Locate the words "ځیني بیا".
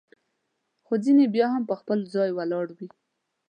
1.03-1.47